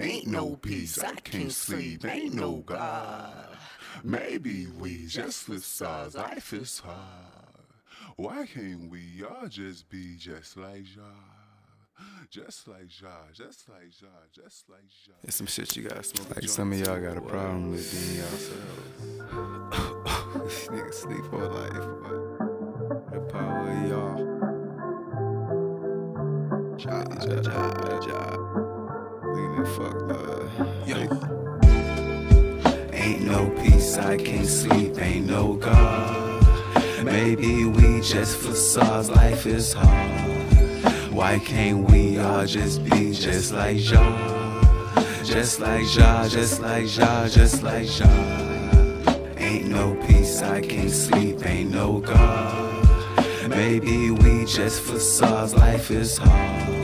[0.00, 3.56] Ain't no peace, I can't sleep, ain't no God.
[4.02, 6.96] Maybe we just with stars, life is hard.
[8.16, 11.04] Why can't we all just be just like y'all?
[12.30, 15.12] Just like Jah, just like Jah, just like Jah.
[15.24, 16.34] It's some shit you gotta smoke.
[16.34, 19.00] Like some of y'all got a problem with being yourselves.
[20.44, 24.16] These niggas sleep for life, but the power of y'all.
[26.76, 28.29] Jah, jah, jah, jah.
[29.76, 29.94] Fuck.
[30.86, 30.96] Yo.
[32.92, 36.44] Ain't no peace, I can't sleep, ain't no God.
[37.04, 41.12] Maybe we just facades, life is hard.
[41.12, 44.92] Why can't we all just be just like Jah?
[45.24, 49.34] Just like Jah, just like Jah, just like Jah.
[49.36, 52.84] Ain't no peace, I can't sleep, ain't no God.
[53.48, 56.79] Maybe we just facades, life is hard.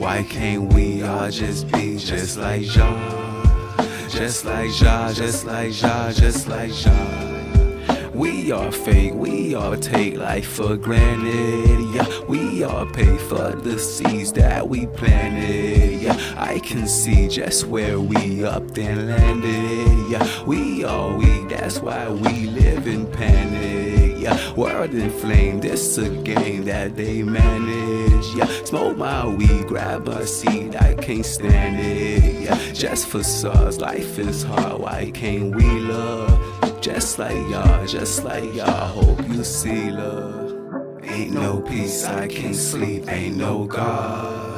[0.00, 3.76] Why can't we all just be just like Jah?
[4.08, 8.10] Just like Jah, just like Jah, just like Jah.
[8.14, 11.94] We all fake, we all take life for granted.
[11.94, 15.99] Yeah, we all pay for the seeds that we planted.
[16.40, 20.10] I can see just where we up and landed.
[20.10, 24.18] Yeah, we all weak, that's why we live in panic.
[24.18, 28.34] Yeah, world in flame, this a game that they manage.
[28.34, 32.44] Yeah, smoke my weed, grab a seat, I can't stand it.
[32.44, 36.80] Yeah, just for stars, life is hard, why can't we love?
[36.80, 40.56] Just like y'all, just like y'all, hope you see love.
[41.02, 44.49] Ain't no peace, I can't sleep, ain't no God.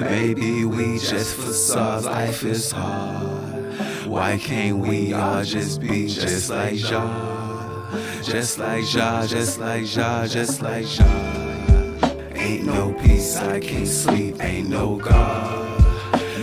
[0.00, 3.74] Maybe we just facades, life is hard.
[4.06, 7.90] Why can't we all just be just like Jah?
[8.22, 12.30] Just like Jah, just like Jah, just like Jah.
[12.34, 15.80] Ain't no peace, I can't sleep, ain't no God.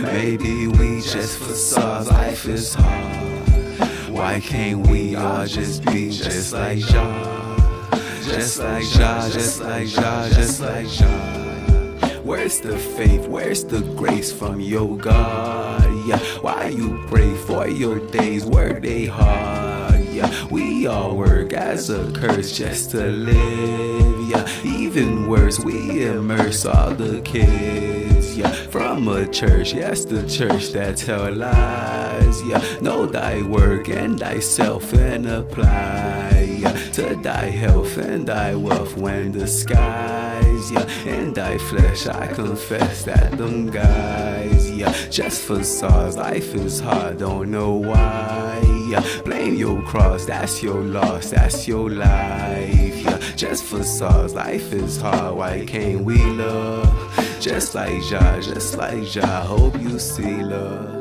[0.02, 4.10] Maybe we just facades, life is hard.
[4.10, 7.90] Why can't we all just be just like Jah?
[8.22, 11.65] Just like Jah, just like Jah, just like Jah.
[12.26, 13.28] Where's the faith?
[13.28, 15.86] Where's the grace from your God?
[16.08, 18.44] Yeah, why you pray for your days?
[18.44, 20.04] Were they hard?
[20.06, 24.28] Yeah, we all work as a curse just to live.
[24.28, 28.36] Yeah, even worse, we immerse all the kids.
[28.36, 32.42] Yeah, from a church, yes, the church that tell lies.
[32.42, 38.96] Yeah, know thy work and thyself and apply yeah, to thy health and thy wealth
[38.96, 39.46] when the
[40.46, 40.70] skies.
[40.70, 44.70] Yeah, in thy flesh, I confess that them guys.
[44.70, 48.60] Yeah, just for stars, life is hard, don't know why.
[48.88, 52.96] Yeah, blame your cross, that's your loss, that's your life.
[52.96, 56.92] Yeah, just for stars, life is hard, why can't we love?
[57.40, 60.94] Just like Jah, just like Jah, hope you see love.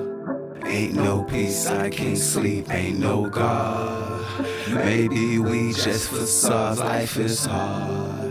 [0.66, 4.26] Ain't no peace, I can't sleep, ain't no God.
[4.70, 8.25] Maybe we just facades, life is hard.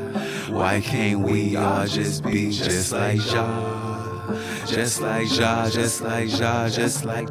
[0.54, 4.64] Why can't we all just be just like Jah?
[4.66, 7.28] Just like Jah, just like Jah, just like